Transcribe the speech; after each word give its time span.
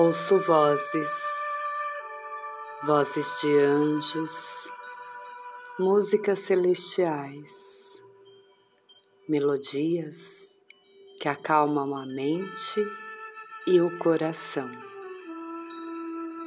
Ouço 0.00 0.38
vozes, 0.38 1.10
vozes 2.84 3.40
de 3.40 3.52
anjos, 3.58 4.70
músicas 5.76 6.38
celestiais, 6.38 8.00
melodias 9.28 10.62
que 11.20 11.28
acalmam 11.28 11.96
a 11.96 12.06
mente 12.06 12.80
e 13.66 13.80
o 13.80 13.98
coração. 13.98 14.70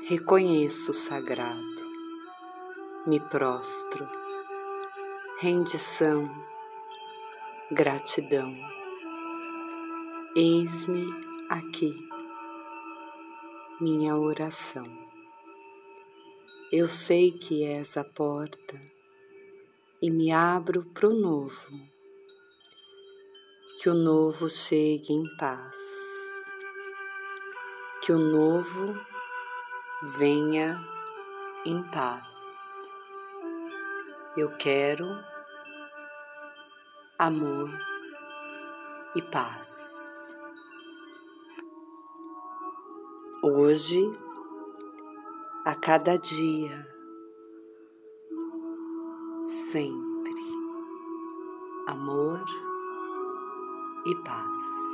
Reconheço 0.08 0.92
o 0.92 0.94
sagrado, 0.94 1.84
me 3.06 3.20
prostro, 3.20 4.08
rendição, 5.42 6.30
gratidão. 7.70 8.56
Eis-me 10.38 11.06
aqui 11.50 12.11
minha 13.82 14.16
oração. 14.16 14.86
Eu 16.72 16.88
sei 16.88 17.32
que 17.32 17.64
és 17.64 17.98
a 17.98 18.04
porta 18.04 18.80
e 20.00 20.12
me 20.12 20.32
abro 20.32 20.84
para 20.94 21.08
o 21.08 21.14
novo, 21.16 21.80
que 23.82 23.90
o 23.90 23.96
novo 23.96 24.48
chegue 24.52 25.14
em 25.14 25.36
paz, 25.36 25.76
que 28.04 28.12
o 28.12 28.20
novo 28.20 28.96
venha 30.16 30.80
em 31.66 31.82
paz. 31.90 32.38
Eu 34.38 34.56
quero 34.58 35.08
amor 37.18 37.72
e 39.16 39.24
paz. 39.24 40.01
Hoje, 43.42 44.00
a 45.66 45.74
cada 45.74 46.16
dia, 46.18 46.88
sempre 49.44 50.42
amor 51.88 52.46
e 54.06 54.16
paz. 54.24 54.91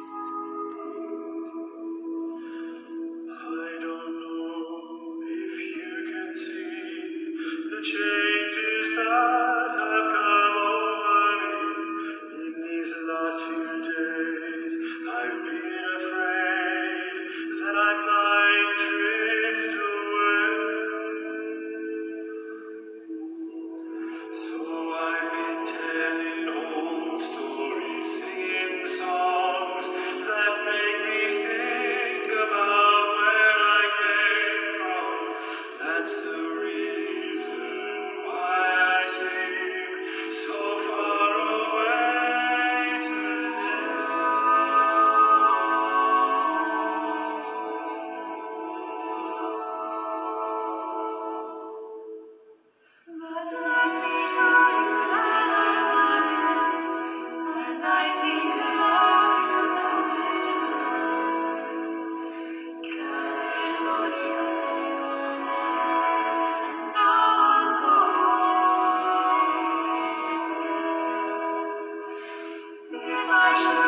I 73.29 73.55
should 73.55 73.86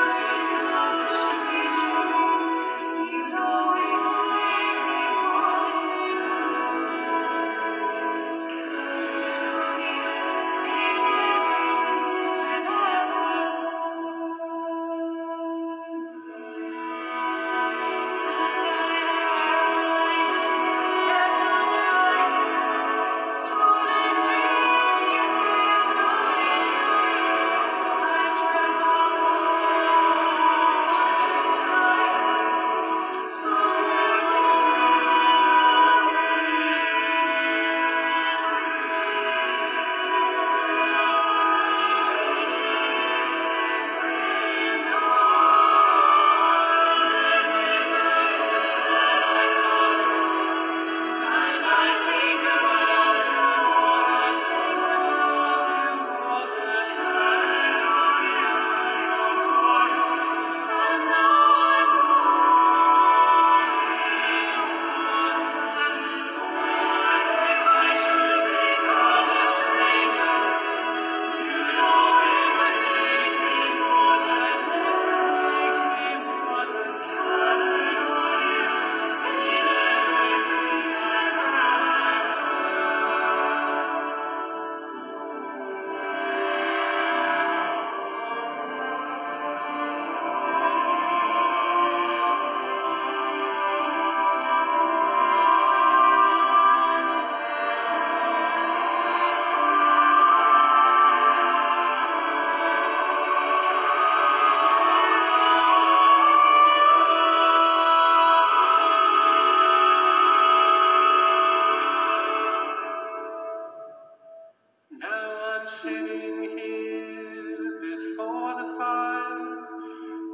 sitting 115.69 116.57
here 116.57 117.57
before 117.79 118.55
the 118.57 118.75
fire, 118.75 119.57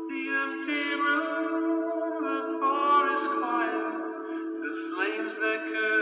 the 0.10 0.24
empty 0.44 0.96
room, 0.96 2.24
the 2.24 2.58
forest 2.60 3.28
choir, 3.36 3.92
the 4.64 4.74
flames 4.96 5.36
that 5.36 5.68
curl. 5.68 5.94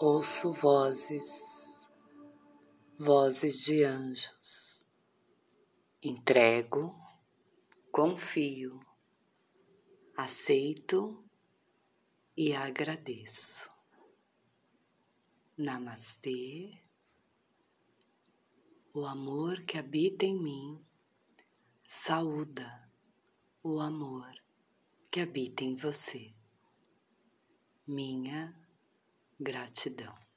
Ouço 0.00 0.52
vozes, 0.52 1.88
vozes 2.96 3.64
de 3.64 3.82
anjos. 3.82 4.86
Entrego, 6.00 6.94
confio, 7.90 8.78
aceito 10.16 11.28
e 12.36 12.54
agradeço. 12.54 13.68
Namastê. 15.56 16.80
O 18.94 19.04
amor 19.04 19.60
que 19.62 19.78
habita 19.78 20.24
em 20.24 20.40
mim 20.40 20.80
saúda 21.88 22.88
o 23.64 23.80
amor 23.80 24.32
que 25.10 25.20
habita 25.20 25.64
em 25.64 25.74
você. 25.74 26.32
Minha 27.84 28.67
gratidão. 29.40 30.27